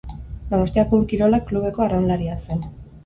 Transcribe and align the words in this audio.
Donostiako 0.53 0.99
Ur-Kirolak 1.01 1.45
klubeko 1.51 1.85
arraunlaria 1.89 2.39
zen. 2.47 2.69